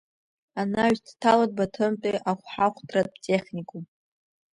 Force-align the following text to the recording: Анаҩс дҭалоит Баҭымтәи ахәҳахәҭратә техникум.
Анаҩс 0.61 1.01
дҭалоит 1.07 1.51
Баҭымтәи 1.57 2.23
ахәҳахәҭратә 2.29 3.17
техникум. 3.23 3.83